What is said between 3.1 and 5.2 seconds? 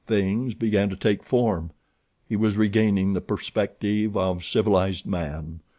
the perspective of civilized